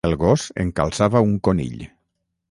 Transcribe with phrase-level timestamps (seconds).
[0.09, 1.83] El gos encalçava un conill.